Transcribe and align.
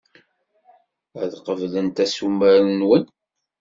Ad 1.21 1.33
qeblent 1.45 2.01
assumer-nwen. 2.03 3.03